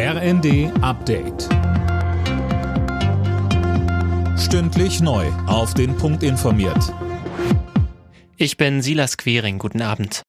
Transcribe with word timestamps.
RND 0.00 0.70
Update. 0.80 1.48
Stündlich 4.38 5.00
neu. 5.00 5.26
Auf 5.48 5.74
den 5.74 5.96
Punkt 5.96 6.22
informiert. 6.22 6.94
Ich 8.36 8.56
bin 8.56 8.80
Silas 8.80 9.16
Quering. 9.16 9.58
Guten 9.58 9.82
Abend. 9.82 10.22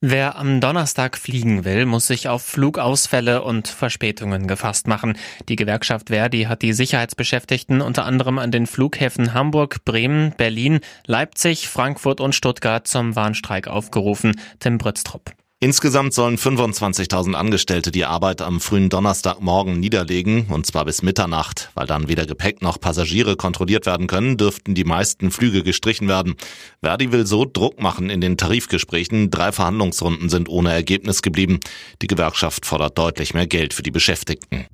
Wer 0.00 0.36
am 0.36 0.60
Donnerstag 0.60 1.18
fliegen 1.18 1.64
will, 1.64 1.84
muss 1.84 2.06
sich 2.06 2.28
auf 2.28 2.42
Flugausfälle 2.44 3.42
und 3.42 3.66
Verspätungen 3.66 4.46
gefasst 4.46 4.86
machen. 4.86 5.18
Die 5.48 5.56
Gewerkschaft 5.56 6.10
Verdi 6.10 6.44
hat 6.44 6.62
die 6.62 6.72
Sicherheitsbeschäftigten 6.72 7.80
unter 7.80 8.04
anderem 8.04 8.38
an 8.38 8.52
den 8.52 8.68
Flughäfen 8.68 9.34
Hamburg, 9.34 9.84
Bremen, 9.84 10.32
Berlin, 10.36 10.78
Leipzig, 11.06 11.68
Frankfurt 11.68 12.20
und 12.20 12.36
Stuttgart 12.36 12.86
zum 12.86 13.16
Warnstreik 13.16 13.66
aufgerufen. 13.66 14.40
Tim 14.60 14.78
Brütztrup. 14.78 15.34
Insgesamt 15.58 16.12
sollen 16.12 16.36
25.000 16.36 17.32
Angestellte 17.32 17.90
die 17.90 18.04
Arbeit 18.04 18.42
am 18.42 18.60
frühen 18.60 18.90
Donnerstagmorgen 18.90 19.80
niederlegen, 19.80 20.48
und 20.50 20.66
zwar 20.66 20.84
bis 20.84 21.00
Mitternacht. 21.00 21.70
Weil 21.74 21.86
dann 21.86 22.08
weder 22.08 22.26
Gepäck 22.26 22.60
noch 22.60 22.78
Passagiere 22.78 23.36
kontrolliert 23.36 23.86
werden 23.86 24.06
können, 24.06 24.36
dürften 24.36 24.74
die 24.74 24.84
meisten 24.84 25.30
Flüge 25.30 25.62
gestrichen 25.62 26.08
werden. 26.08 26.34
Verdi 26.82 27.10
will 27.10 27.26
so 27.26 27.46
Druck 27.46 27.80
machen 27.80 28.10
in 28.10 28.20
den 28.20 28.36
Tarifgesprächen. 28.36 29.30
Drei 29.30 29.50
Verhandlungsrunden 29.50 30.28
sind 30.28 30.50
ohne 30.50 30.72
Ergebnis 30.72 31.22
geblieben. 31.22 31.60
Die 32.02 32.06
Gewerkschaft 32.06 32.66
fordert 32.66 32.98
deutlich 32.98 33.32
mehr 33.32 33.46
Geld 33.46 33.72
für 33.72 33.82
die 33.82 33.90
Beschäftigten. 33.90 34.66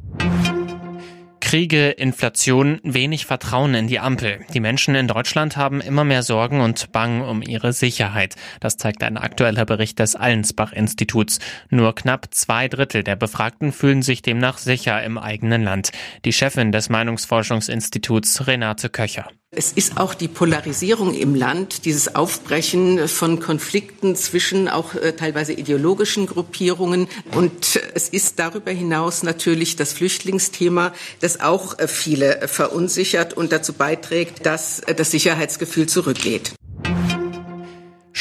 Kriege, 1.52 1.90
Inflation, 1.90 2.80
wenig 2.82 3.26
Vertrauen 3.26 3.74
in 3.74 3.86
die 3.86 4.00
Ampel. 4.00 4.40
Die 4.54 4.60
Menschen 4.60 4.94
in 4.94 5.06
Deutschland 5.06 5.58
haben 5.58 5.82
immer 5.82 6.02
mehr 6.02 6.22
Sorgen 6.22 6.62
und 6.62 6.92
Bang 6.92 7.20
um 7.20 7.42
ihre 7.42 7.74
Sicherheit. 7.74 8.36
Das 8.60 8.78
zeigt 8.78 9.02
ein 9.02 9.18
aktueller 9.18 9.66
Bericht 9.66 9.98
des 9.98 10.16
Allensbach-Instituts. 10.16 11.40
Nur 11.68 11.94
knapp 11.94 12.28
zwei 12.30 12.68
Drittel 12.68 13.04
der 13.04 13.16
Befragten 13.16 13.70
fühlen 13.72 14.00
sich 14.00 14.22
demnach 14.22 14.56
sicher 14.56 15.04
im 15.04 15.18
eigenen 15.18 15.62
Land. 15.62 15.92
Die 16.24 16.32
Chefin 16.32 16.72
des 16.72 16.88
Meinungsforschungsinstituts 16.88 18.46
Renate 18.46 18.88
Köcher. 18.88 19.28
Es 19.54 19.70
ist 19.70 19.98
auch 19.98 20.14
die 20.14 20.28
Polarisierung 20.28 21.12
im 21.12 21.34
Land, 21.34 21.84
dieses 21.84 22.14
Aufbrechen 22.14 23.06
von 23.06 23.38
Konflikten 23.38 24.16
zwischen 24.16 24.66
auch 24.66 24.94
äh, 24.94 25.12
teilweise 25.12 25.52
ideologischen 25.52 26.24
Gruppierungen. 26.24 27.06
Und 27.34 27.78
es 27.94 28.08
ist 28.08 28.38
darüber 28.38 28.70
hinaus 28.70 29.22
natürlich 29.22 29.76
das 29.76 29.92
Flüchtlingsthema, 29.92 30.94
das 31.20 31.40
auch 31.40 31.78
äh, 31.78 31.86
viele 31.86 32.48
verunsichert 32.48 33.34
und 33.34 33.52
dazu 33.52 33.74
beiträgt, 33.74 34.46
dass 34.46 34.80
äh, 34.80 34.94
das 34.94 35.10
Sicherheitsgefühl 35.10 35.86
zurückgeht. 35.86 36.54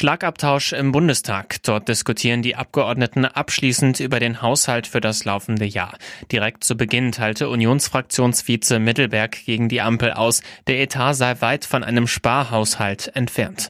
Schlagabtausch 0.02 0.74
im 0.74 0.92
Bundestag. 0.92 1.62
Dort 1.62 1.88
diskutieren 1.88 2.42
die 2.42 2.56
Abgeordneten 2.56 3.24
abschließend 3.24 4.00
über 4.00 4.20
den 4.20 4.42
Haushalt 4.42 4.88
für 4.88 5.00
das 5.00 5.26
laufende 5.26 5.66
Jahr. 5.66 5.96
Direkt 6.32 6.64
zu 6.64 6.76
Beginn 6.76 7.12
teilte 7.12 7.50
Unionsfraktionsvize 7.50 8.80
Mittelberg 8.80 9.46
gegen 9.46 9.70
die 9.70 9.80
Ampel 9.80 10.14
aus, 10.14 10.42
der 10.66 10.80
Etat 10.80 11.14
sei 11.14 11.40
weit 11.42 11.66
von 11.66 11.84
einem 11.84 12.08
Sparhaushalt 12.08 13.12
entfernt 13.14 13.70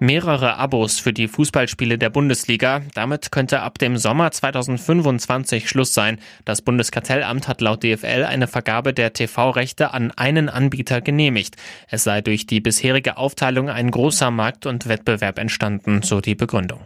mehrere 0.00 0.56
Abos 0.56 0.98
für 0.98 1.12
die 1.12 1.28
Fußballspiele 1.28 1.98
der 1.98 2.10
Bundesliga. 2.10 2.82
Damit 2.94 3.30
könnte 3.30 3.60
ab 3.60 3.78
dem 3.78 3.96
Sommer 3.96 4.32
2025 4.32 5.68
Schluss 5.68 5.94
sein. 5.94 6.18
Das 6.44 6.62
Bundeskartellamt 6.62 7.46
hat 7.46 7.60
laut 7.60 7.84
DFL 7.84 8.24
eine 8.24 8.48
Vergabe 8.48 8.92
der 8.92 9.12
TV-Rechte 9.12 9.94
an 9.94 10.10
einen 10.10 10.48
Anbieter 10.48 11.00
genehmigt. 11.00 11.56
Es 11.88 12.04
sei 12.04 12.20
durch 12.22 12.46
die 12.46 12.60
bisherige 12.60 13.16
Aufteilung 13.16 13.68
ein 13.68 13.90
großer 13.90 14.30
Markt 14.30 14.66
und 14.66 14.88
Wettbewerb 14.88 15.38
entstanden, 15.38 16.02
so 16.02 16.20
die 16.20 16.34
Begründung. 16.34 16.80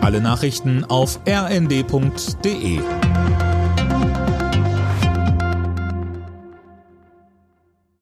Alle 0.00 0.20
Nachrichten 0.20 0.84
auf 0.84 1.20
rnd.de 1.28 2.80